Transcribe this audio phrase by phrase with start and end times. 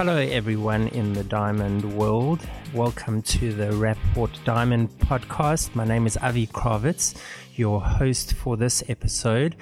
[0.00, 2.40] Hello, everyone in the diamond world.
[2.72, 5.74] Welcome to the Rapaport Diamond podcast.
[5.74, 7.20] My name is Avi Krawitz,
[7.54, 9.56] your host for this episode.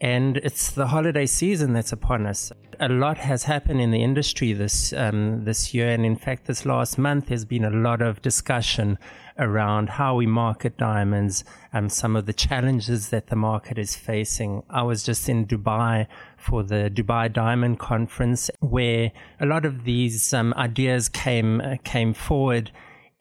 [0.00, 2.50] And it's the holiday season that's upon us.
[2.80, 6.66] A lot has happened in the industry this um, this year, and in fact, this
[6.66, 8.98] last month there's been a lot of discussion
[9.38, 14.64] around how we market diamonds and some of the challenges that the market is facing.
[14.68, 16.08] I was just in Dubai
[16.44, 22.12] for the Dubai Diamond Conference, where a lot of these um, ideas came uh, came
[22.12, 22.70] forward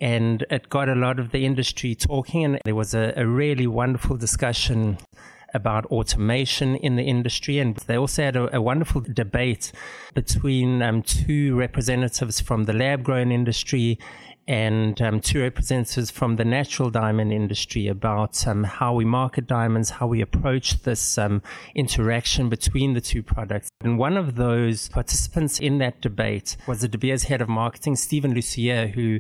[0.01, 3.67] and it got a lot of the industry talking and there was a, a really
[3.67, 4.97] wonderful discussion
[5.53, 7.59] about automation in the industry.
[7.59, 9.71] And they also had a, a wonderful debate
[10.13, 13.99] between um, two representatives from the lab grown industry
[14.47, 19.89] and um, two representatives from the natural diamond industry about um, how we market diamonds,
[19.89, 21.41] how we approach this um,
[21.75, 23.69] interaction between the two products.
[23.81, 27.95] And one of those participants in that debate was the De Beers head of marketing,
[27.95, 29.19] Stephen Lussier, who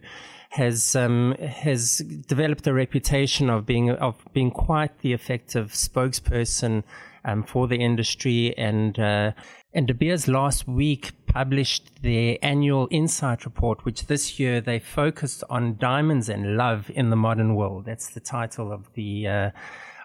[0.49, 6.83] has um, has developed a reputation of being of being quite the effective spokesperson
[7.25, 9.31] um, for the industry and uh,
[9.73, 15.43] and De Beers last week published their annual insight report, which this year they focused
[15.49, 17.85] on diamonds and love in the modern world.
[17.85, 19.51] That's the title of the uh,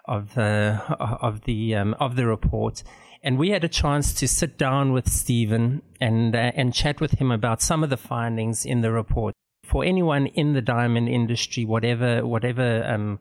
[0.05, 2.83] of the of the um, of the report.
[3.21, 7.19] And we had a chance to sit down with Stephen and uh, and chat with
[7.19, 9.35] him about some of the findings in the report.
[9.63, 13.19] For anyone in the diamond industry, whatever whatever um,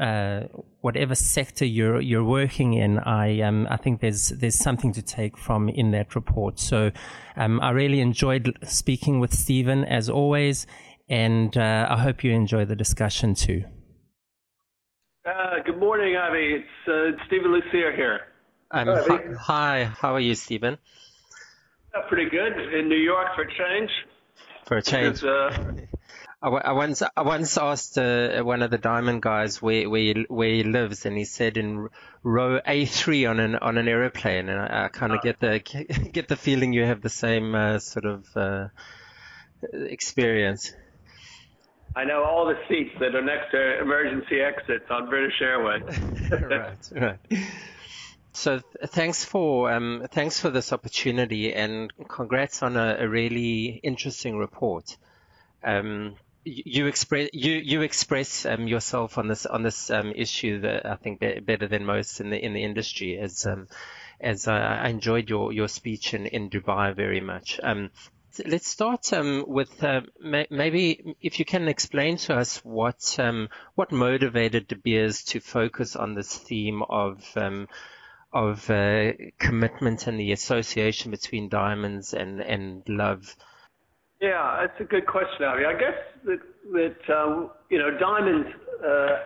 [0.00, 0.48] uh,
[0.80, 5.36] whatever sector you're you're working in, I um, I think there's there's something to take
[5.36, 6.58] from in that report.
[6.58, 6.90] So
[7.36, 10.66] um, I really enjoyed speaking with Stephen as always,
[11.08, 13.64] and uh, I hope you enjoy the discussion too.
[15.26, 16.54] Uh, good morning, Avi.
[16.54, 18.20] It's uh, Stephen Lussier here.
[18.70, 20.78] Um, hi, hi, how are you, Stephen?
[21.94, 23.90] Uh, pretty good in New York for a change.
[24.66, 25.22] For a change.
[26.42, 30.26] I, I once I once asked uh, one of the diamond guys where where he,
[30.28, 31.88] where he lives, and he said in
[32.22, 35.40] row A three on an on an aeroplane, and I, I kind of uh, get
[35.40, 35.58] the
[36.12, 38.68] get the feeling you have the same uh, sort of uh,
[39.72, 40.72] experience.
[41.94, 45.82] I know all the seats that are next to emergency exits on British Airways.
[46.30, 47.18] right, right.
[48.32, 54.38] So thanks for um, thanks for this opportunity, and congrats on a, a really interesting
[54.38, 54.96] report.
[55.62, 60.86] Um, you express you you express um, yourself on this on this um, issue that
[60.86, 63.68] I think better than most in the in the industry as um,
[64.20, 67.60] as I, I, enjoyed your your speech in, in Dubai very much.
[67.62, 67.90] Um,
[68.46, 73.92] let's start um, with uh, maybe if you can explain to us what um, what
[73.92, 77.22] motivated De Beers to focus on this theme of
[78.32, 83.36] of uh, commitment and the association between diamonds and and love.
[84.20, 85.64] Yeah, that's a good question, Avi.
[85.64, 86.40] I guess that,
[86.72, 88.48] that um, you know, diamonds,
[88.84, 89.16] uh,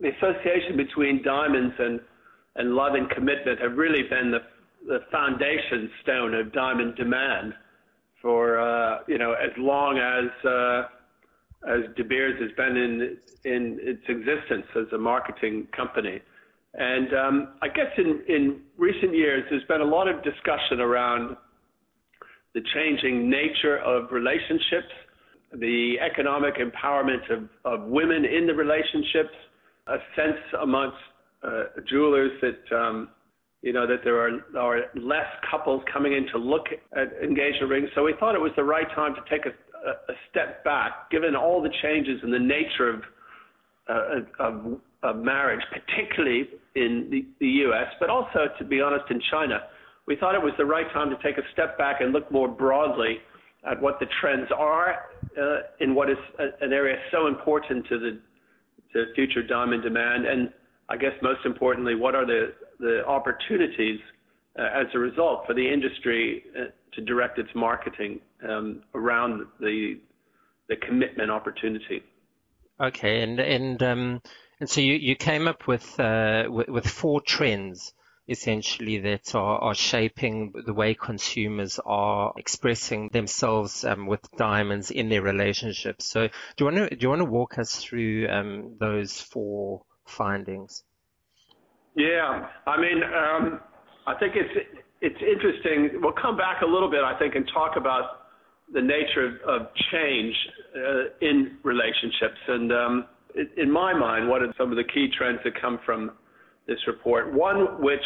[0.00, 2.00] the association between diamonds and,
[2.56, 4.38] and love and commitment have really been the,
[4.86, 7.52] the foundation stone of diamond demand
[8.22, 10.82] for, uh, you know, as long as, uh,
[11.68, 16.20] as De Beers has been in, in its existence as a marketing company.
[16.74, 21.36] And um, I guess in, in recent years, there's been a lot of discussion around
[22.58, 24.92] the changing nature of relationships,
[25.52, 29.34] the economic empowerment of, of women in the relationships,
[29.86, 30.96] a sense amongst
[31.44, 33.10] uh, jewelers that um,
[33.62, 37.88] you know that there are, are less couples coming in to look at engagement rings.
[37.94, 41.36] So we thought it was the right time to take a, a step back, given
[41.36, 43.02] all the changes in the nature of
[43.88, 49.20] uh, of, of marriage, particularly in the, the U.S., but also, to be honest, in
[49.30, 49.60] China
[50.08, 52.48] we thought it was the right time to take a step back and look more
[52.48, 53.18] broadly
[53.70, 54.96] at what the trends are
[55.38, 58.18] uh, in what is an area so important to the
[58.94, 60.50] to future diamond demand, and
[60.88, 64.00] I guess most importantly, what are the the opportunities
[64.58, 66.64] uh, as a result for the industry uh,
[66.94, 70.00] to direct its marketing um, around the
[70.70, 72.02] the commitment opportunity.
[72.80, 74.22] Okay, and and um,
[74.58, 75.68] and so you, came up
[75.98, 77.92] uh, with four trends
[78.28, 85.08] essentially that are, are shaping the way consumers are expressing themselves um, with diamonds in
[85.08, 86.06] their relationships.
[86.06, 89.82] So, do you want to do you want to walk us through um, those four
[90.06, 90.84] findings?
[91.94, 93.60] Yeah, I mean, um,
[94.06, 94.68] I think it's
[95.00, 96.00] it's interesting.
[96.00, 98.28] We'll come back a little bit, I think, and talk about
[98.72, 100.34] the nature of, of change
[100.76, 102.38] uh, in relationships.
[102.48, 103.06] And um,
[103.56, 106.12] in my mind, what are some of the key trends that come from
[106.68, 107.32] this report.
[107.32, 108.04] One which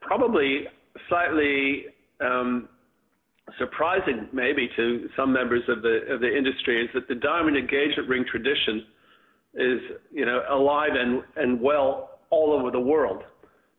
[0.00, 0.64] probably
[1.08, 1.84] slightly
[2.20, 2.68] um,
[3.58, 8.08] surprising maybe to some members of the of the industry is that the diamond engagement
[8.08, 8.86] ring tradition
[9.54, 9.80] is
[10.12, 13.22] you know alive and and well all over the world.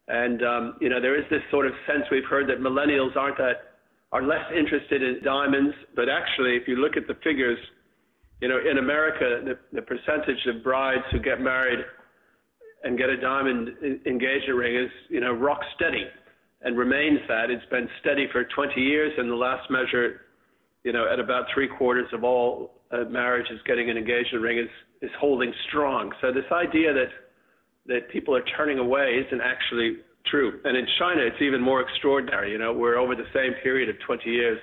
[0.08, 3.38] And um, you know there is this sort of sense we've heard that millennials aren't
[3.38, 3.76] that
[4.14, 7.58] are less interested in diamonds, but actually if you look at the figures,
[8.42, 11.80] you know in America the, the percentage of brides who get married
[12.84, 13.70] and get a diamond
[14.06, 16.06] engagement ring is you know rock steady
[16.62, 17.50] and remains that.
[17.50, 20.22] It's been steady for 20 years, and the last measure,
[20.84, 24.70] you know, at about three quarters of all uh, marriages getting an engagement ring is
[25.02, 26.12] is holding strong.
[26.22, 27.10] So this idea that
[27.86, 30.60] that people are turning away isn't actually true.
[30.66, 32.52] And in China, it's even more extraordinary.
[32.52, 34.60] You know, where over the same period of 20 years,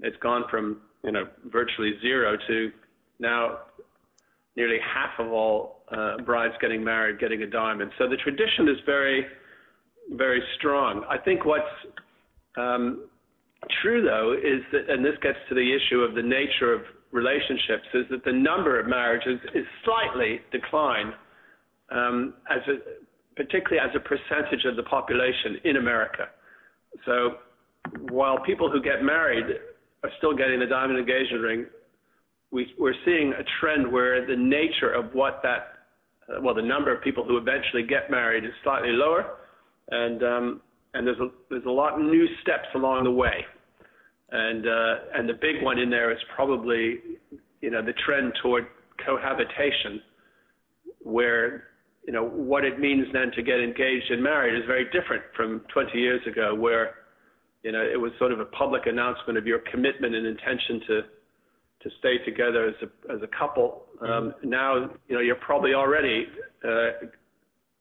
[0.00, 2.70] it's gone from you know virtually zero to
[3.18, 3.58] now
[4.56, 7.90] nearly half of all uh, brides getting married getting a diamond.
[7.98, 9.26] So the tradition is very
[10.10, 11.04] very strong.
[11.08, 11.64] I think what's
[12.58, 13.08] um,
[13.82, 16.82] true, though, is that, and this gets to the issue of the nature of
[17.12, 21.12] relationships, is that the number of marriages is slightly declined,
[21.90, 22.78] um, as a,
[23.36, 26.28] particularly as a percentage of the population in America.
[27.06, 27.36] So
[28.10, 29.44] while people who get married
[30.02, 31.66] are still getting the diamond engagement ring,
[32.52, 35.78] we, we're seeing a trend where the nature of what that,
[36.28, 39.38] uh, well, the number of people who eventually get married is slightly lower,
[39.90, 40.60] and um,
[40.94, 43.44] and there's a there's a lot of new steps along the way,
[44.30, 47.00] and uh, and the big one in there is probably
[47.62, 48.66] you know the trend toward
[49.04, 50.02] cohabitation,
[51.00, 51.64] where
[52.06, 55.62] you know what it means then to get engaged and married is very different from
[55.72, 56.96] 20 years ago, where
[57.62, 61.02] you know it was sort of a public announcement of your commitment and intention to
[61.82, 63.84] to stay together as a as a couple.
[64.00, 66.26] Um, now you know you're probably already
[66.64, 67.06] uh,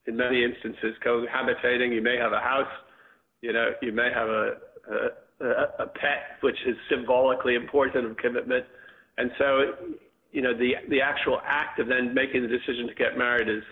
[0.07, 1.93] in many instances cohabitating.
[1.93, 2.71] You may have a house,
[3.41, 4.53] you know, you may have a,
[5.41, 8.65] a, a pet, which is symbolically important of commitment.
[9.17, 9.73] And so,
[10.31, 13.63] you know, the, the actual act of then making the decision to get married is,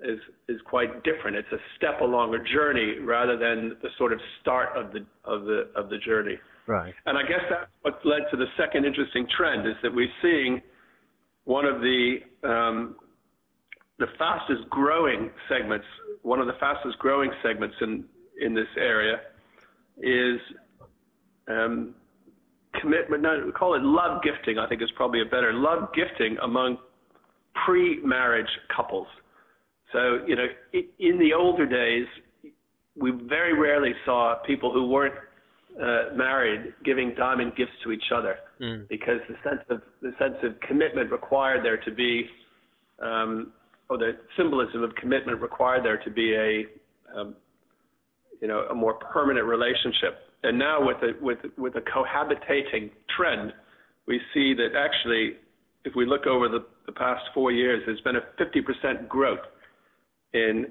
[0.00, 0.18] is,
[0.48, 1.36] is quite different.
[1.36, 5.44] It's a step along a journey rather than the sort of start of the, of
[5.44, 6.38] the, of the journey.
[6.68, 6.92] Right.
[7.06, 10.60] And I guess that's what led to the second interesting trend is that we're seeing
[11.44, 12.96] one of the um,
[13.98, 15.86] the fastest growing segments,
[16.22, 18.04] one of the fastest growing segments in,
[18.40, 19.16] in this area
[20.00, 20.38] is
[21.48, 21.94] um,
[22.80, 26.36] commitment, no, we call it love gifting, I think is probably a better, love gifting
[26.42, 26.78] among
[27.64, 29.08] pre-marriage couples.
[29.92, 32.06] So, you know, in the older days,
[32.94, 35.14] we very rarely saw people who weren't
[35.76, 38.88] uh, married giving diamond gifts to each other mm.
[38.88, 42.28] because the sense of the sense of commitment required there to be
[43.00, 43.52] um,
[43.88, 47.34] or the symbolism of commitment required there to be a, um,
[48.40, 50.18] you know, a more permanent relationship.
[50.42, 53.52] And now with a, with, with a cohabitating trend,
[54.06, 55.36] we see that actually,
[55.84, 59.40] if we look over the, the past four years, there's been a 50% growth
[60.34, 60.66] in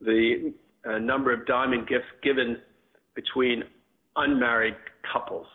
[0.00, 0.52] the
[0.88, 2.56] uh, number of diamond gifts given
[3.14, 3.64] between
[4.16, 4.76] unmarried
[5.12, 5.46] couples.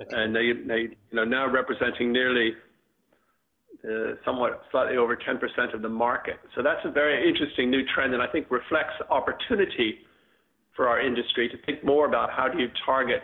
[0.00, 0.10] Okay.
[0.12, 2.52] And they, they, you know, now representing nearly
[3.84, 6.36] uh, somewhat slightly over 10% of the market.
[6.54, 9.98] So that's a very interesting new trend, and I think reflects opportunity
[10.76, 13.22] for our industry to think more about how do you target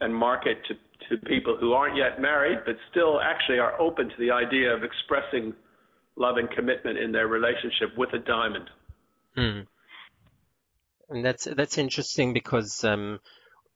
[0.00, 0.74] and market to,
[1.08, 4.82] to people who aren't yet married, but still actually are open to the idea of
[4.84, 5.54] expressing
[6.16, 8.68] love and commitment in their relationship with a diamond.
[9.34, 9.60] Hmm.
[11.08, 13.20] And that's that's interesting because um,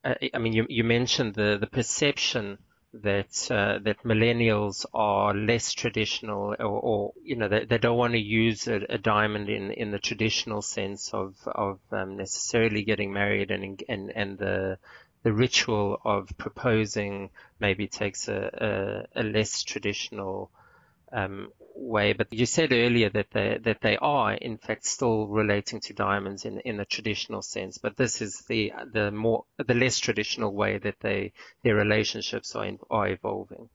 [0.03, 2.57] I, I mean you you mentioned the the perception
[2.93, 8.13] that uh, that millennials are less traditional, or, or you know they, they don't want
[8.13, 13.13] to use a, a, diamond in, in the traditional sense of of um, necessarily getting
[13.13, 14.77] married, and and and the
[15.23, 17.29] the ritual of proposing
[17.59, 20.51] maybe takes a, a, a less traditional
[21.11, 22.13] um, way.
[22.13, 26.45] But you said earlier that they that they are in fact still relating to diamonds
[26.45, 30.77] in in a traditional sense, but this is the the more the less traditional way
[30.77, 33.69] that they their relationships are in, are evolving.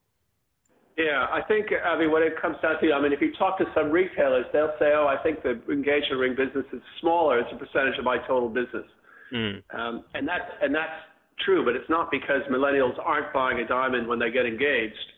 [0.96, 3.58] Yeah, I think I mean when it comes down to I mean if you talk
[3.58, 7.46] to some retailers, they'll say, "Oh, I think the engagement ring business is smaller as
[7.52, 8.86] a percentage of my total business,"
[9.32, 9.62] mm.
[9.74, 10.96] um, and that's and that's
[11.44, 15.12] true, but it's not because millennials aren't buying a diamond when they get engaged.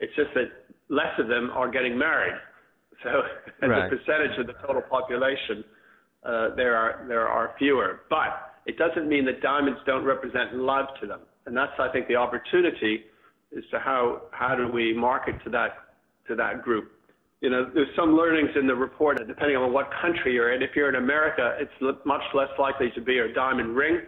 [0.00, 0.50] It's just that
[0.88, 2.34] less of them are getting married.
[3.02, 3.10] So
[3.62, 3.86] as right.
[3.86, 5.64] a percentage of the total population,
[6.24, 8.00] uh, there are there are fewer.
[8.10, 11.20] But it doesn't mean that diamonds don't represent love to them.
[11.46, 13.04] And that's I think the opportunity
[13.52, 15.70] is to how how do we market to that
[16.28, 16.92] to that group.
[17.40, 20.62] You know, there's some learnings in the report depending on what country you're in.
[20.62, 24.00] If you're in America, it's much less likely to be a diamond ring,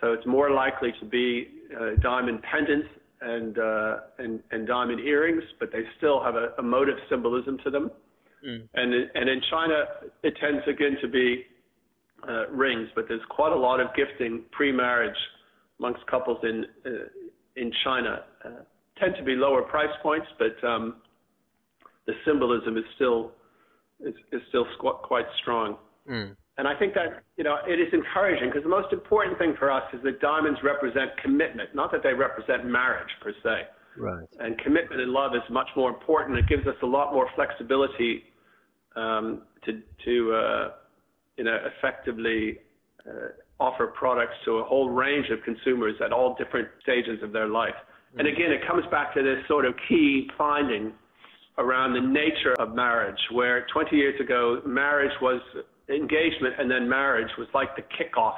[0.00, 2.88] so it's more likely to be uh, diamond pendants
[3.20, 7.70] and, uh, and, and diamond earrings, but they still have a, a motive symbolism to
[7.70, 7.90] them.
[8.46, 8.68] Mm.
[8.74, 9.84] And and in China,
[10.22, 11.44] it tends again to be
[12.26, 15.16] uh, rings, but there's quite a lot of gifting pre-marriage
[15.78, 16.90] amongst couples in uh,
[17.56, 18.22] in China.
[18.44, 18.48] Uh,
[18.98, 20.96] tend to be lower price points, but um,
[22.06, 23.32] the symbolism is still
[24.00, 24.66] is, is still
[25.02, 25.76] quite strong.
[26.08, 26.36] Mm.
[26.60, 29.72] And I think that you know it is encouraging because the most important thing for
[29.72, 33.62] us is that diamonds represent commitment, not that they represent marriage per se.
[33.96, 34.28] Right.
[34.40, 36.38] And commitment and love is much more important.
[36.38, 38.24] It gives us a lot more flexibility
[38.94, 40.68] um, to to uh,
[41.38, 42.58] you know effectively
[43.08, 47.48] uh, offer products to a whole range of consumers at all different stages of their
[47.48, 47.80] life.
[48.18, 48.34] And mm.
[48.34, 50.92] again, it comes back to this sort of key finding
[51.56, 55.40] around the nature of marriage, where 20 years ago, marriage was
[55.90, 58.36] engagement and then marriage was like the kickoff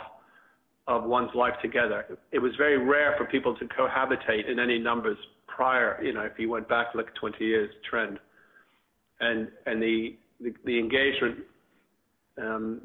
[0.87, 2.19] of one's life together.
[2.33, 5.17] It was very rare for people to cohabitate in any numbers
[5.47, 8.19] prior, you know, if you went back like 20 years trend.
[9.21, 11.39] And, and the, the, the engagement
[12.39, 12.81] um,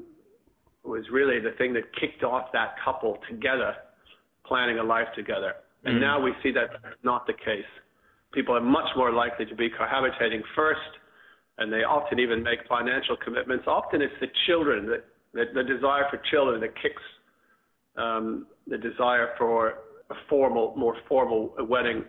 [0.84, 3.74] was really the thing that kicked off that couple together,
[4.46, 5.54] planning a life together.
[5.84, 6.02] And mm.
[6.02, 6.70] now we see that
[7.04, 7.66] not the case
[8.34, 10.80] people are much more likely to be cohabitating first,
[11.58, 13.66] and they often even make financial commitments.
[13.68, 17.02] Often it's the children that, the desire for children that kicks
[17.98, 22.04] um, the desire for a formal, more formal wedding.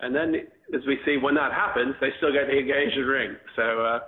[0.00, 0.34] And then,
[0.74, 3.36] as we see, when that happens, they still get the engagement ring.
[3.56, 4.00] So uh,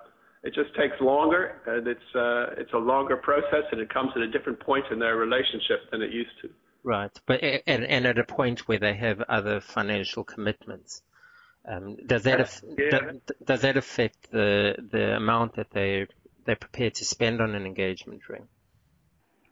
[0.42, 4.22] it just takes longer, and it's uh, it's a longer process, and it comes at
[4.22, 6.50] a different point in their relationship than it used to.
[6.82, 11.02] Right, but and, and at a point where they have other financial commitments.
[11.66, 13.12] Um, does that yeah.
[13.44, 16.06] does that affect the the amount that they
[16.44, 18.46] they're prepared to spend on an engagement ring?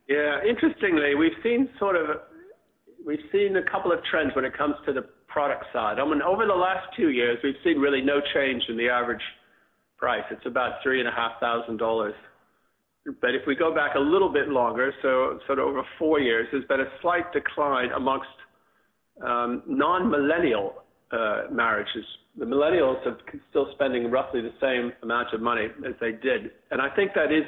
[0.09, 2.21] Yeah, interestingly, we've seen sort of
[3.07, 5.99] we've seen a couple of trends when it comes to the product side.
[5.99, 9.23] I mean, over the last two years, we've seen really no change in the average
[9.97, 10.25] price.
[10.31, 12.14] It's about three and a half thousand dollars.
[13.21, 16.47] But if we go back a little bit longer, so sort of over four years,
[16.52, 18.28] there's been a slight decline amongst
[19.25, 20.75] um, non-millennial
[21.12, 22.04] uh, marriages.
[22.38, 23.16] The millennials are
[23.50, 26.50] still spending roughly the same amount of money as they did.
[26.71, 27.45] And I think that is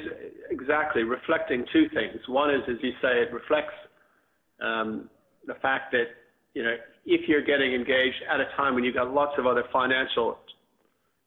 [0.51, 2.19] exactly reflecting two things.
[2.27, 3.73] One is, as you say, it reflects
[4.61, 5.09] um,
[5.47, 6.05] the fact that,
[6.53, 9.63] you know, if you're getting engaged at a time when you've got lots of other
[9.73, 10.37] financial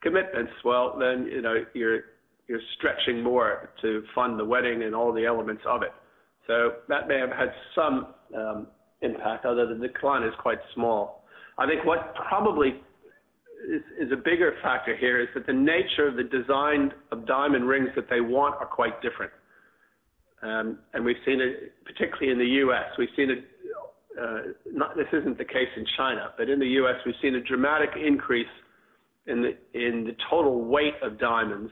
[0.03, 2.01] commitments, well, then, you know, you're,
[2.47, 5.93] you're stretching more to fund the wedding and all the elements of it.
[6.47, 8.69] So that may have had some um,
[9.03, 11.18] impact, although the decline is quite small.
[11.59, 12.81] I think what probably
[13.69, 17.69] is, is a bigger factor here is that the nature of the design of diamond
[17.69, 19.33] rings that they want are quite different.
[20.43, 22.87] Um, and we've seen it, particularly in the U.S.
[22.97, 23.45] We've seen it.
[24.21, 26.97] Uh, not, this isn't the case in China, but in the U.S.
[27.05, 28.47] we've seen a dramatic increase
[29.27, 31.71] in the in the total weight of diamonds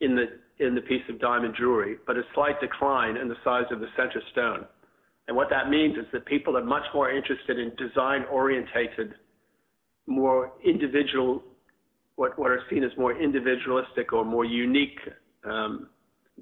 [0.00, 0.26] in the
[0.58, 3.88] in the piece of diamond jewelry, but a slight decline in the size of the
[3.96, 4.64] center stone.
[5.28, 9.14] And what that means is that people are much more interested in design orientated,
[10.06, 11.42] more individual,
[12.14, 15.00] what, what are seen as more individualistic or more unique
[15.44, 15.88] um,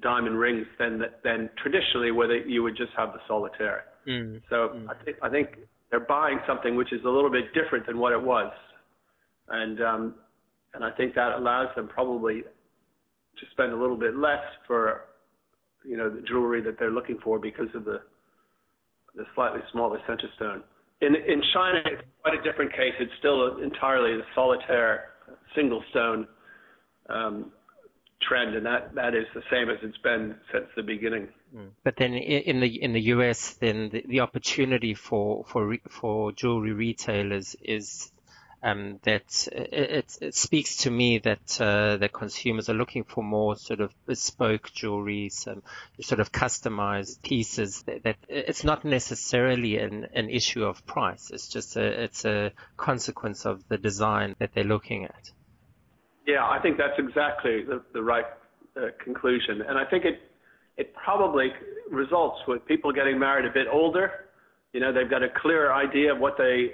[0.01, 3.85] diamond rings than, than traditionally where you would just have the solitaire.
[4.07, 4.41] Mm.
[4.49, 4.87] So mm.
[4.89, 5.47] I, think, I think
[5.89, 8.51] they're buying something which is a little bit different than what it was.
[9.49, 10.15] And, um,
[10.73, 15.05] and I think that allows them probably to spend a little bit less for,
[15.83, 18.01] you know, the jewelry that they're looking for because of the
[19.15, 20.63] the slightly smaller center stone.
[21.01, 22.93] In, in China, it's quite a different case.
[22.99, 25.09] It's still entirely the solitaire
[25.55, 26.27] single stone
[27.09, 27.51] um,
[28.21, 31.27] trend, and that, that is the same as it's been since the beginning.
[31.55, 31.69] Mm.
[31.83, 36.73] But then in the in the US, then the, the opportunity for for for jewelry
[36.73, 38.11] retailers is
[38.65, 43.55] um, that it, it, speaks to me that uh, that consumers are looking for more
[43.55, 45.61] sort of bespoke jewelry, some
[46.01, 47.83] sort of customized pieces.
[47.83, 51.29] That, that it's not necessarily an, an issue of price.
[51.31, 55.31] It's just a it's a consequence of the design that they're looking at.
[56.25, 58.25] Yeah, I think that's exactly the, the right
[58.75, 60.19] uh, conclusion, and I think it
[60.75, 61.53] it probably
[61.91, 64.11] results with people getting married a bit older.
[64.73, 66.71] You know, they've got a clearer idea of what they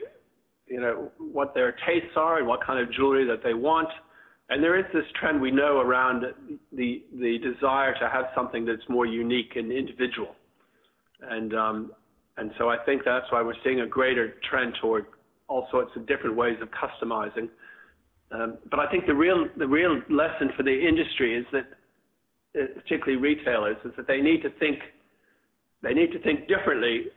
[0.72, 3.90] you know, what their tastes are and what kind of jewelry that they want.
[4.50, 6.24] And there is this trend we know around
[6.72, 10.34] the the desire to have something that's more unique and individual.
[11.22, 11.92] And um,
[12.38, 15.06] and so I think that's why we're seeing a greater trend toward
[15.48, 17.50] all sorts of different ways of customizing.
[18.32, 21.66] Um, but I think the real the real lesson for the industry is that,
[22.60, 24.80] uh, particularly retailers, is that they need to think
[25.82, 27.08] they need to think differently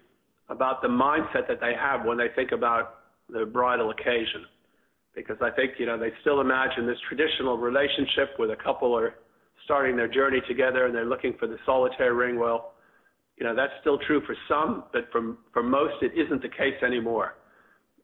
[0.49, 4.45] about the mindset that they have when they think about the bridal occasion.
[5.15, 9.15] Because I think, you know, they still imagine this traditional relationship where the couple are
[9.65, 12.39] starting their journey together and they're looking for the solitaire ring.
[12.39, 12.75] Well,
[13.39, 16.81] you know, that's still true for some, but for, for most, it isn't the case
[16.85, 17.37] anymore.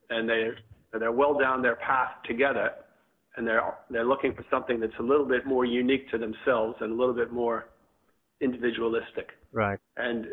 [0.09, 0.57] And they're,
[0.99, 2.71] they're well down their path together
[3.37, 6.93] and they're, they're looking for something that's a little bit more unique to themselves and
[6.93, 7.69] a little bit more
[8.41, 9.29] individualistic.
[9.53, 9.79] Right.
[9.97, 10.27] And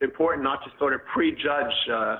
[0.00, 1.72] important not to sort of prejudge.
[1.92, 2.16] Uh,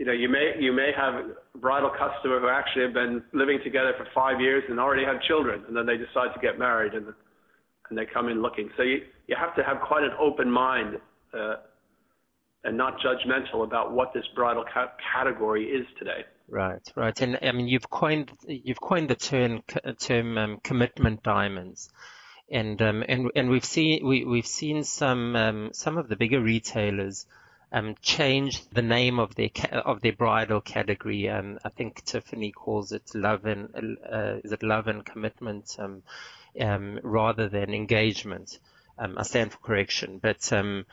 [0.00, 3.58] you know, you may you may have a bridal customer who actually have been living
[3.62, 6.94] together for five years and already have children, and then they decide to get married
[6.94, 7.08] and
[7.90, 8.70] and they come in looking.
[8.78, 10.96] So you you have to have quite an open mind
[11.34, 11.56] uh,
[12.64, 16.24] and not judgmental about what this bridal ca- category is today.
[16.48, 19.60] Right, right, and I mean you've coined you've coined the term
[19.98, 21.90] term um, commitment diamonds
[22.50, 26.40] and um, and and we've seen we we've seen some um, some of the bigger
[26.40, 27.26] retailers
[27.72, 31.28] um, change the name of their of their bridal category.
[31.28, 36.02] Um, I think Tiffany calls it love and uh, is it love and commitment um,
[36.60, 38.58] um, rather than engagement.
[38.98, 40.84] Um, I stand for correction, but um,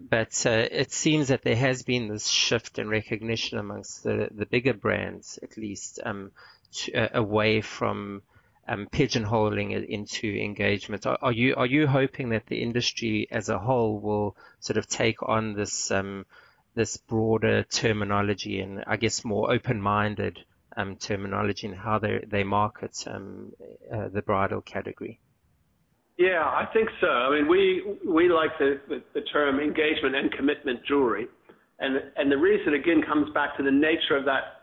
[0.00, 4.46] but uh, it seems that there has been this shift in recognition amongst the, the
[4.46, 8.22] bigger brands, at least, to, uh, away from
[8.68, 11.06] um, pigeonholing it into engagement.
[11.06, 14.86] Are, are, you are you hoping that the industry as a whole will sort of
[14.86, 16.26] take on this um,
[16.74, 20.38] this broader terminology and I guess more open-minded
[20.76, 23.52] um, terminology in how they they market um,
[23.92, 25.20] uh, the bridal category?
[26.18, 27.08] Yeah, I think so.
[27.08, 31.26] I mean, we we like the, the, the term engagement and commitment jewelry,
[31.78, 34.61] and and the reason again comes back to the nature of that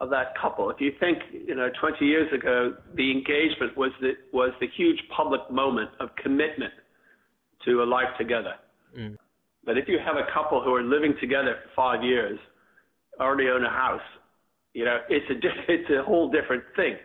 [0.00, 0.70] of that couple.
[0.70, 4.98] If you think, you know, 20 years ago, the engagement was the, was the huge
[5.14, 6.72] public moment of commitment
[7.64, 8.54] to a life together.
[8.96, 9.16] Mm.
[9.64, 12.38] But if you have a couple who are living together for five years,
[13.20, 14.00] already own a house,
[14.72, 15.34] you know, it's a,
[15.72, 16.96] it's a whole different thing.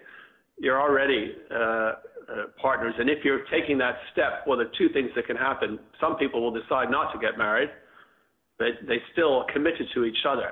[0.59, 1.93] You're already uh, uh,
[2.61, 2.93] partners.
[2.99, 5.79] And if you're taking that step, well, there are two things that can happen.
[5.99, 7.69] Some people will decide not to get married,
[8.59, 10.51] but they still committed to each other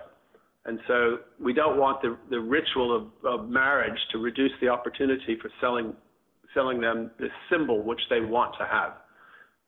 [0.65, 5.37] and so we don't want the, the ritual of, of marriage to reduce the opportunity
[5.41, 5.93] for selling,
[6.53, 8.93] selling them this symbol which they want to have,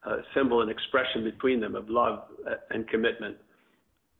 [0.05, 2.23] a symbol and expression between them of love
[2.69, 3.37] and commitment.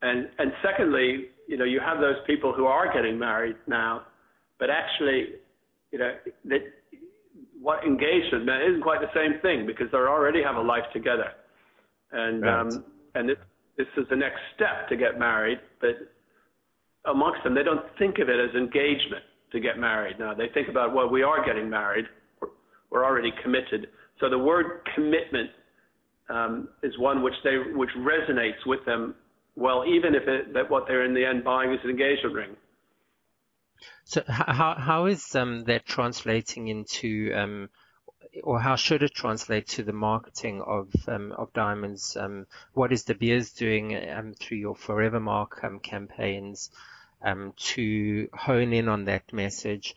[0.02, 4.04] And, and secondly, you know, you have those people who are getting married now,
[4.60, 5.36] but actually,
[5.92, 6.12] you know,
[6.46, 6.60] that
[7.62, 11.32] what engagement man, isn't quite the same thing because they already have a life together.
[12.12, 12.60] And, right.
[12.62, 13.38] um, and this,
[13.78, 16.13] this is the next step to get married, but
[17.06, 20.20] amongst them, they don't think of it as engagement to get married.
[20.20, 22.06] Now they think about, well, we are getting married.
[22.90, 23.88] We're, already committed.
[24.20, 25.50] So the word commitment
[26.30, 29.16] um, is one which they which resonates with them
[29.56, 32.56] well, even if it, that what they're in the end buying is an engagement ring.
[34.06, 37.70] So how how is um, that translating into um,
[38.44, 42.18] or how should it translate to the marketing of um, of diamonds?
[42.18, 46.72] Um, what is De Beers doing um, through your Forevermark um, campaigns?
[47.24, 49.96] Um, to hone in on that message?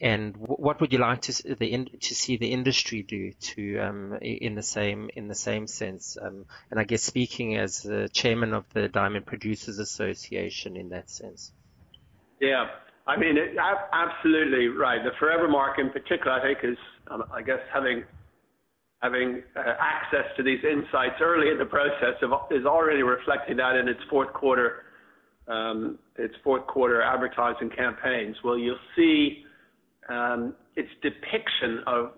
[0.00, 4.54] And what would you like to the to see the industry do to um, in
[4.54, 6.18] the same in the same sense?
[6.20, 11.10] Um, and I guess speaking as the chairman of the Diamond Producers Association in that
[11.10, 11.52] sense.
[12.40, 12.66] Yeah,
[13.06, 13.56] I mean, it,
[13.92, 15.00] absolutely right.
[15.04, 18.04] The Forevermark in particular, I think, is um, I guess having
[19.00, 23.76] having uh, access to these insights early in the process of, is already reflecting that
[23.76, 24.84] in its fourth quarter
[26.16, 29.44] its fourth quarter advertising campaigns, well, you'll see
[30.08, 32.12] um, its depiction of,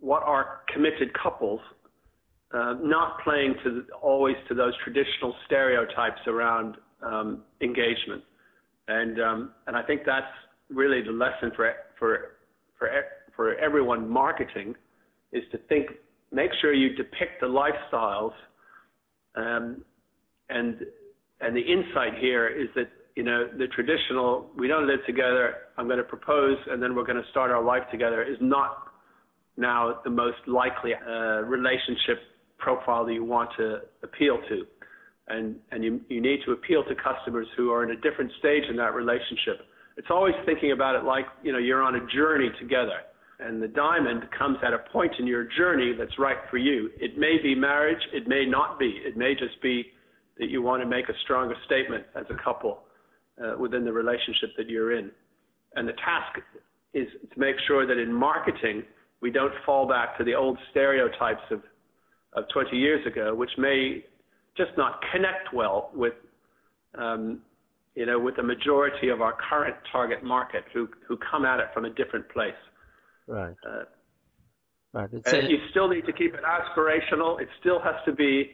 [0.00, 1.60] what are committed couples,
[2.52, 3.54] uh, not playing
[4.02, 8.22] always to those traditional stereotypes around um, engagement.
[8.88, 10.26] And, um, and I think that's
[10.70, 12.36] really the lesson for, for,
[12.78, 12.88] for,
[13.36, 14.74] for everyone marketing
[15.32, 15.90] is to think,
[16.32, 18.32] make sure you depict the lifestyles
[19.36, 19.84] um,
[20.48, 20.76] and
[21.40, 25.86] and the insight here is that you know the traditional we don't live together i'm
[25.86, 28.88] going to propose and then we're going to start our life together is not
[29.58, 32.18] now the most likely uh, relationship
[32.58, 34.66] profile that you want to appeal to.
[35.28, 38.62] And and you you need to appeal to customers who are in a different stage
[38.70, 39.66] in that relationship.
[39.96, 43.00] It's always thinking about it like you know you're on a journey together.
[43.40, 46.90] And the diamond comes at a point in your journey that's right for you.
[46.98, 49.00] It may be marriage it may not be.
[49.04, 49.92] It may just be
[50.38, 52.80] that you want to make a stronger statement as a couple
[53.42, 55.10] uh, within the relationship that you're in.
[55.74, 56.40] And the task
[56.94, 58.84] is to make sure that in marketing,
[59.20, 61.62] we don't fall back to the old stereotypes of,
[62.34, 64.04] of 20 years ago, which may
[64.56, 66.14] just not connect well with
[66.96, 67.40] um,
[67.98, 71.66] you know, with the majority of our current target market who who come at it
[71.74, 72.52] from a different place.
[73.26, 73.56] Right.
[73.68, 73.82] Uh,
[74.92, 75.10] right.
[75.12, 77.40] and you still need to keep it aspirational.
[77.40, 78.52] It still has to be,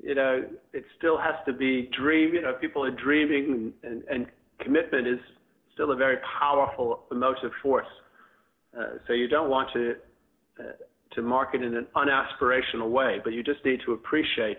[0.00, 2.34] you know, it still has to be dream.
[2.34, 4.26] You know, people are dreaming, and, and, and
[4.60, 5.18] commitment is
[5.74, 7.86] still a very powerful emotive force.
[8.78, 9.94] Uh, so you don't want to
[10.58, 10.72] uh,
[11.14, 14.56] to market in an unaspirational way, but you just need to appreciate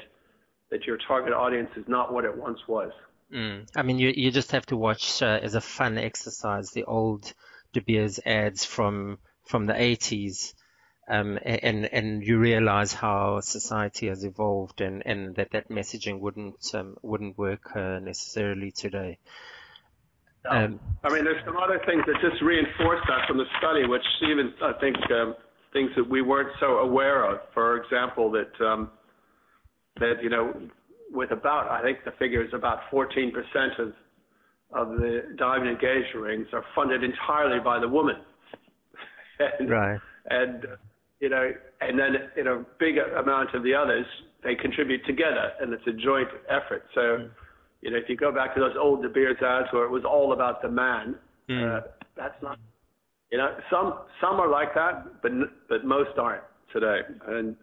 [0.70, 2.92] that your target audience is not what it once was.
[3.34, 3.68] Mm.
[3.76, 7.34] I mean, you you just have to watch uh, as a fun exercise the old
[7.74, 10.54] De Beers ads from from the 80s,
[11.08, 16.74] um, and and you realize how society has evolved, and, and that that messaging wouldn't
[16.74, 19.18] um, wouldn't work uh, necessarily today.
[20.50, 24.04] Um, I mean, there's some other things that just reinforce that from the study, which
[24.22, 25.36] even I think um,
[25.72, 27.40] things that we weren't so aware of.
[27.54, 28.92] For example, that um,
[30.00, 30.54] that you know
[31.14, 33.32] with about, I think the figure is about 14%
[33.80, 33.94] of,
[34.74, 38.16] of the diamond engagement rings are funded entirely by the woman.
[39.60, 40.00] and, right.
[40.30, 40.66] And,
[41.24, 44.06] you know, and then in a big amount of the others,
[44.44, 46.84] they contribute together and it's a joint effort.
[46.94, 47.30] So, mm.
[47.82, 50.04] you know, if you go back to those old De Beers ads where it was
[50.04, 51.16] all about the man,
[51.50, 51.78] mm.
[51.78, 52.60] uh, that's not,
[53.32, 55.32] you know, some, some are like that, but,
[55.70, 57.00] but most aren't today.
[57.26, 57.56] And,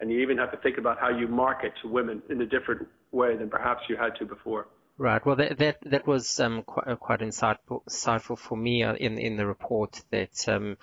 [0.00, 2.88] and you even have to think about how you market to women in a different
[3.12, 4.66] way than perhaps you had to before.
[4.96, 5.24] Right.
[5.24, 9.16] Well, that that, that was um, quite, uh, quite insightful, insightful for me uh, in
[9.16, 10.76] in the report that um,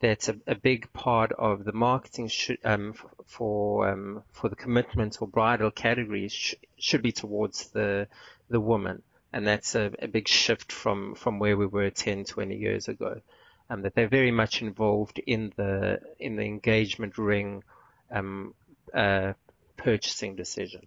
[0.00, 5.18] that a, a, big part of the marketing should, um, for um, for the commitment
[5.20, 8.08] or bridal categories sh- should be towards the
[8.48, 12.56] the woman, and that's a, a, big shift from from where we were 10, 20
[12.56, 13.20] years ago.
[13.68, 17.64] Um, that they're very much involved in the in the engagement ring
[18.12, 18.54] um,
[18.94, 19.32] uh,
[19.76, 20.86] purchasing decision.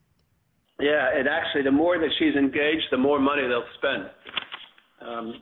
[0.80, 4.10] Yeah, and actually, the more that she's engaged, the more money they'll spend,
[5.02, 5.34] um,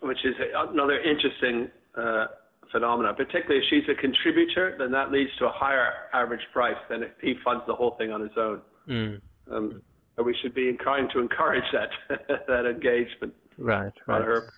[0.00, 2.26] which is another interesting uh,
[2.72, 3.14] phenomenon.
[3.14, 7.10] Particularly if she's a contributor, then that leads to a higher average price than if
[7.20, 8.60] he funds the whole thing on his own.
[8.88, 9.20] Mm.
[9.50, 9.82] Um,
[10.24, 11.90] we should be inclined to encourage that
[12.48, 13.34] that engagement.
[13.58, 14.22] Right, right.
[14.22, 14.52] Her.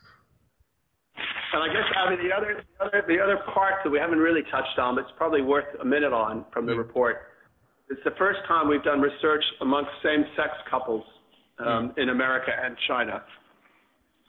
[1.52, 4.18] And I guess I mean the other, the other the other part that we haven't
[4.18, 6.78] really touched on, but it's probably worth a minute on from the mm.
[6.78, 7.22] report.
[7.90, 11.04] It's the first time we've done research amongst same-sex couples
[11.58, 11.98] um, mm.
[11.98, 13.22] in America and China,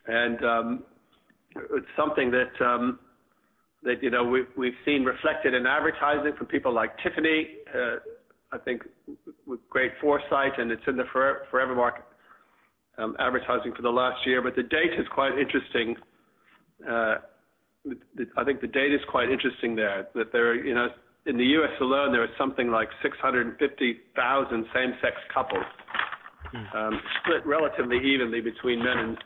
[0.08, 0.84] and um,
[1.56, 3.00] it's something that um,
[3.84, 7.48] that you know we've we've seen reflected in advertising from people like Tiffany.
[7.74, 7.98] Uh,
[8.52, 8.84] I think
[9.46, 12.02] with great foresight, and it's in the forever, Forevermark
[13.02, 14.42] um, advertising for the last year.
[14.42, 15.96] But the data is quite interesting
[16.90, 17.16] uh,
[18.38, 20.08] I think the data is quite interesting there.
[20.16, 20.88] That there, you know,
[21.26, 21.72] in the U.S.
[21.82, 25.64] alone, there are something like 650,000 same-sex couples,
[26.52, 26.78] hmm.
[26.78, 29.18] um, split relatively evenly between men and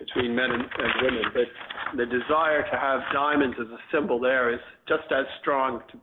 [0.00, 1.22] between men and, and women.
[1.32, 5.98] But the desire to have diamonds as a symbol there is just as strong to,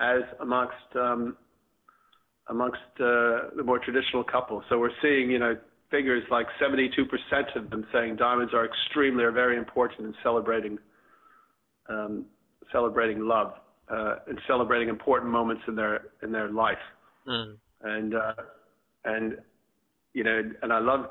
[0.00, 1.36] as amongst um,
[2.50, 4.64] amongst uh, the more traditional couples.
[4.68, 5.56] So we're seeing, you know,
[5.90, 10.78] figures like 72% of them saying diamonds are extremely or very important in celebrating
[11.88, 12.24] um,
[12.72, 13.52] celebrating love
[13.88, 16.78] uh, and celebrating important moments in their in their life.
[17.28, 17.56] Mm.
[17.82, 18.32] And uh,
[19.04, 19.38] and
[20.12, 21.06] you know, and I love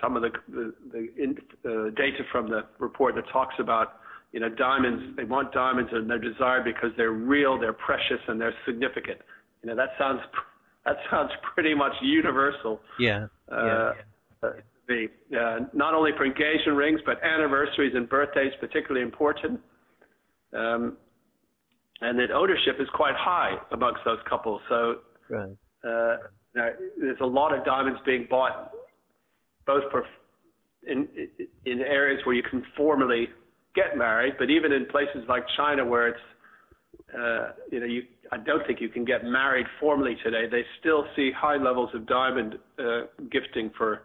[0.00, 4.00] some of the the, the in, uh, data from the report that talks about
[4.32, 5.16] you know diamonds.
[5.16, 9.18] They want diamonds and they're desired because they're real, they're precious, and they're significant.
[9.62, 10.20] You know, that sounds
[10.84, 12.80] that sounds pretty much universal.
[12.98, 13.26] Yeah.
[13.50, 13.92] Uh,
[14.42, 14.50] yeah.
[14.86, 15.06] The,
[15.38, 19.60] uh, not only for engagement rings, but anniversaries and birthdays, particularly important.
[20.54, 20.96] Um,
[22.00, 24.60] and that ownership is quite high amongst those couples.
[24.68, 24.96] So
[25.28, 25.50] right.
[25.84, 26.16] uh,
[26.54, 28.72] there's a lot of diamonds being bought,
[29.68, 29.84] both
[30.88, 31.06] in
[31.66, 33.28] in areas where you can formally
[33.74, 36.26] get married, but even in places like China where it's
[37.16, 38.02] uh, you know, you,
[38.32, 40.44] I don't think you can get married formally today.
[40.50, 44.02] They still see high levels of diamond uh, gifting for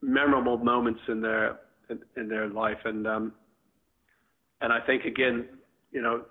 [0.00, 1.58] memorable moments in their
[1.90, 3.32] in, in their life, and um,
[4.60, 5.48] and I think again,
[5.92, 6.22] you know,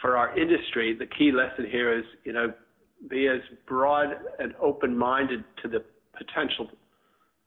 [0.00, 2.52] for our industry, the key lesson here is, you know,
[3.08, 5.82] be as broad and open-minded to the
[6.16, 6.70] potential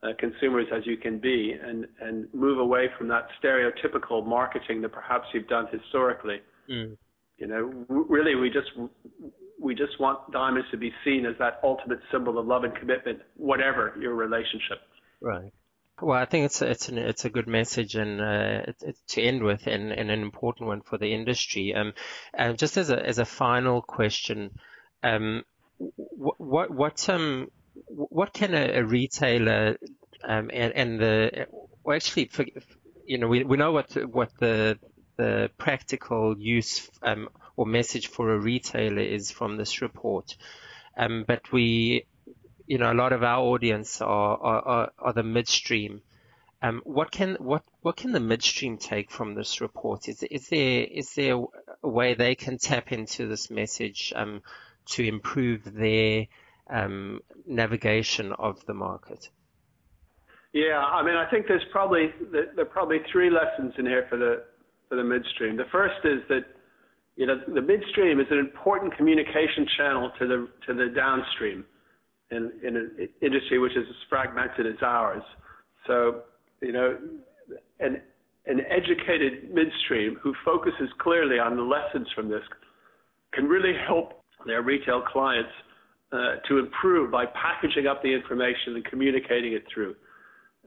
[0.03, 4.91] uh, consumers as you can be, and and move away from that stereotypical marketing that
[4.91, 6.41] perhaps you've done historically.
[6.69, 6.97] Mm.
[7.37, 8.69] You know, really, we just
[9.59, 13.19] we just want diamonds to be seen as that ultimate symbol of love and commitment,
[13.35, 14.79] whatever your relationship.
[15.21, 15.51] Right.
[16.01, 19.21] Well, I think it's it's an, it's a good message and uh, it, it, to
[19.21, 21.73] end with, and, and, an important one for the industry.
[21.75, 21.93] Um,
[22.37, 24.51] uh, just as a as a final question,
[25.03, 25.43] um,
[25.77, 27.49] what what what um
[27.87, 29.77] what can a, a retailer
[30.23, 31.47] um, and, and the
[31.83, 32.29] well actually
[33.05, 34.77] you know we, we know what what the
[35.17, 40.37] the practical use um, or message for a retailer is from this report,
[40.95, 42.05] um, but we
[42.67, 46.01] you know a lot of our audience are are, are the midstream.
[46.61, 50.07] Um, what can what what can the midstream take from this report?
[50.07, 51.43] Is is there is there
[51.83, 54.41] a way they can tap into this message um,
[54.91, 56.27] to improve their
[56.69, 59.29] um, navigation of the market?
[60.53, 64.17] Yeah, I mean, I think there's probably there are probably three lessons in here for
[64.17, 64.43] the
[64.87, 65.57] for the midstream.
[65.57, 66.45] The first is that
[67.15, 71.65] you know the midstream is an important communication channel to the to the downstream
[72.31, 75.23] in in an industry which is as fragmented as ours.
[75.85, 76.21] So
[76.61, 76.97] you know,
[77.79, 78.01] an
[78.47, 82.41] an educated midstream who focuses clearly on the lessons from this
[83.33, 85.51] can really help their retail clients
[86.11, 89.95] uh, to improve by packaging up the information and communicating it through.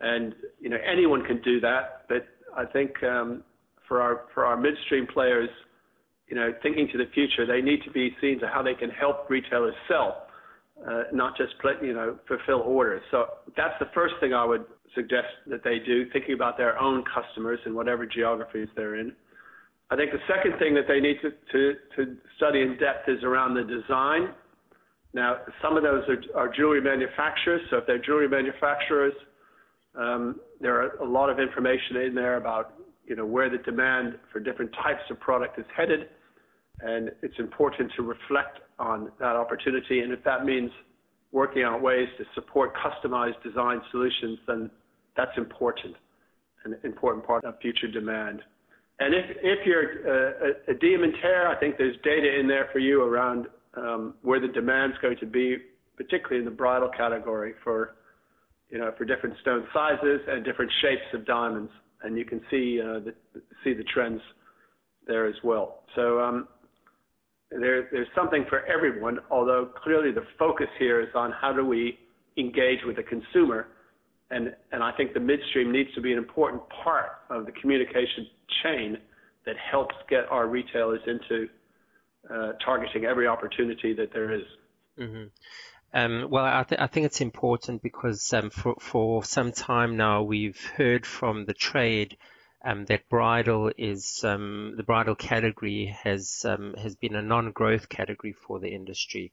[0.00, 2.26] And you know anyone can do that, but
[2.56, 3.42] I think um,
[3.86, 5.50] for our for our midstream players,
[6.28, 8.90] you know, thinking to the future, they need to be seen to how they can
[8.90, 10.28] help retailers sell,
[10.88, 13.02] uh, not just you know fulfill orders.
[13.10, 13.26] So
[13.56, 17.58] that's the first thing I would suggest that they do, thinking about their own customers
[17.66, 19.12] in whatever geographies they're in.
[19.90, 23.22] I think the second thing that they need to, to, to study in depth is
[23.22, 24.32] around the design
[25.14, 27.60] now, some of those are, are jewelry manufacturers.
[27.70, 29.12] So if they're jewelry manufacturers,
[29.94, 34.18] um, there are a lot of information in there about you know where the demand
[34.32, 36.08] for different types of product is headed,
[36.80, 40.00] and it's important to reflect on that opportunity.
[40.00, 40.70] And if that means
[41.30, 44.70] working out ways to support customized design solutions, then
[45.16, 45.94] that's important,
[46.64, 48.40] an important part of future demand.
[48.98, 52.78] And if if you're uh, a, a diamantaire, I think there's data in there for
[52.78, 53.46] you around
[54.22, 55.56] where the demand's going to be,
[55.96, 57.96] particularly in the bridal category for,
[58.70, 61.70] you know, for different stone sizes and different shapes of diamonds.
[62.02, 63.14] And you can see uh, the
[63.62, 64.20] see the trends
[65.06, 65.82] there as well.
[65.94, 66.48] So um,
[67.50, 71.98] there, there's something for everyone, although clearly the focus here is on how do we
[72.36, 73.68] engage with the consumer.
[74.30, 78.26] And, and I think the midstream needs to be an important part of the communication
[78.62, 78.96] chain
[79.44, 81.48] that helps get our retailers into
[82.30, 84.44] uh, targeting every opportunity that there is.
[84.98, 85.24] Mm-hmm.
[85.94, 90.22] Um, well, I, th- I, think it's important because um, for, for some time now
[90.22, 92.16] we've heard from the trade
[92.64, 98.32] um, that bridal is um, the bridal category has um, has been a non-growth category
[98.32, 99.32] for the industry,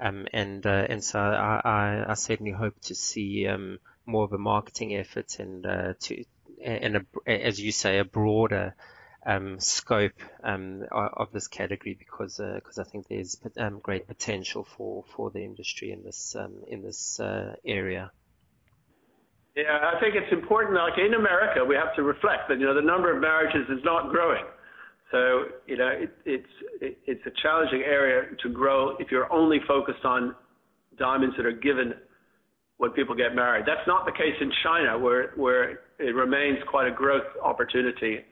[0.00, 3.46] um, and uh, and so I, I, I, certainly hope to see
[4.06, 6.24] more of a marketing effort and uh, to
[6.64, 8.74] and a, as you say a broader
[9.24, 14.66] um, scope um, of this category because because uh, I think there's um, great potential
[14.76, 18.10] for, for the industry in this um, in this uh, area.
[19.54, 20.74] Yeah, I think it's important.
[20.74, 23.84] Like in America, we have to reflect that you know the number of marriages is
[23.84, 24.44] not growing.
[25.10, 29.58] So you know it, it's it, it's a challenging area to grow if you're only
[29.68, 30.34] focused on
[30.98, 31.94] diamonds that are given
[32.78, 33.66] when people get married.
[33.66, 38.24] That's not the case in China, where where it remains quite a growth opportunity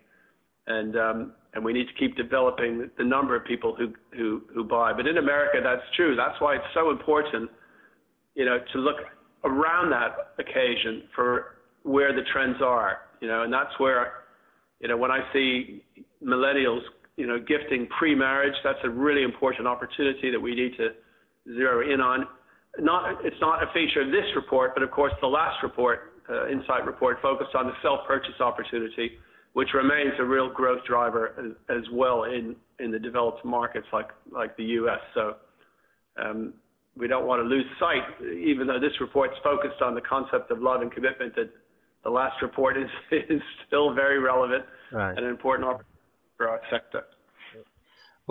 [0.66, 4.64] and um, and we need to keep developing the number of people who who who
[4.64, 4.92] buy.
[4.92, 6.14] But in America, that's true.
[6.16, 7.50] That's why it's so important,
[8.34, 8.96] you know, to look
[9.44, 14.12] around that occasion for where the trends are, you know, and that's where,
[14.80, 15.82] you know, when I see
[16.22, 16.80] millennials,
[17.16, 20.90] you know, gifting pre-marriage, that's a really important opportunity that we need to
[21.54, 22.26] zero in on.
[22.78, 26.48] Not, it's not a feature of this report, but of course the last report, uh,
[26.48, 29.12] Insight report, focused on the self-purchase opportunity
[29.52, 34.08] which remains a real growth driver as, as well in, in the developed markets like,
[34.32, 35.00] like the US.
[35.14, 35.36] So
[36.22, 36.54] um,
[36.96, 40.60] we don't want to lose sight, even though this report's focused on the concept of
[40.60, 41.50] love and commitment, that
[42.04, 42.88] the last report is,
[43.28, 45.10] is still very relevant right.
[45.10, 45.98] and an important opportunity
[46.36, 47.04] for our sector.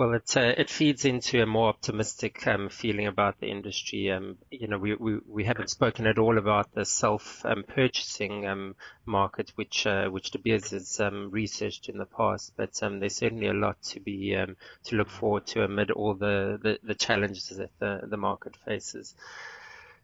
[0.00, 4.10] Well, it uh, it feeds into a more optimistic um, feeling about the industry.
[4.10, 8.46] Um, you know, we, we we haven't spoken at all about the self um, purchasing
[8.46, 12.54] um, market, which uh, which De Beers has um, researched in the past.
[12.56, 16.58] But um, there's certainly a lot to be to look forward to amid all the,
[16.62, 19.14] the, the challenges that the the market faces.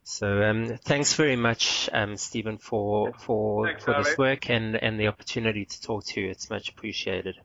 [0.04, 5.64] So thanks very much, Stephen, for for thanks, for this work and and the opportunity
[5.64, 6.28] to talk to you.
[6.28, 7.36] It's much appreciated.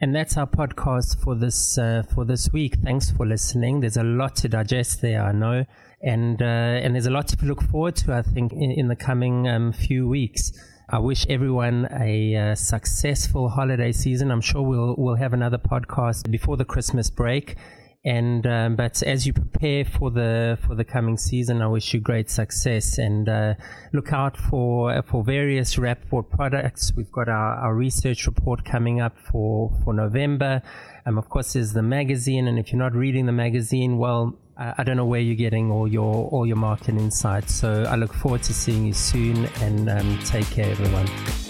[0.00, 2.76] And that's our podcast for this uh, for this week.
[2.84, 3.80] Thanks for listening.
[3.80, 5.64] There's a lot to digest there, I know,
[6.00, 8.12] and uh, and there's a lot to look forward to.
[8.14, 10.52] I think in, in the coming um, few weeks.
[10.90, 14.30] I wish everyone a uh, successful holiday season.
[14.30, 17.56] I'm sure we'll we'll have another podcast before the Christmas break,
[18.08, 22.00] And um, but as you prepare for the for the coming season, I wish you
[22.00, 23.52] great success and uh,
[23.92, 26.90] look out for for various Rapaport products.
[26.96, 30.62] We've got our, our research report coming up for for November.
[31.04, 34.84] Um, of course, there's the magazine, and if you're not reading the magazine, well, I
[34.84, 37.52] don't know where you're getting all your all your marketing insights.
[37.52, 41.47] So I look forward to seeing you soon, and um, take care, everyone.